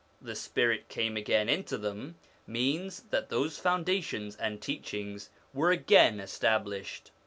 The 0.19 0.33
spirit 0.33 0.89
came 0.89 1.15
again 1.15 1.47
into 1.47 1.77
them, 1.77 2.15
means 2.47 3.03
that 3.11 3.29
those 3.29 3.59
foundations 3.59 4.35
and 4.35 4.59
teachings 4.59 5.29
were 5.53 5.69
again 5.69 6.19
established. 6.19 7.11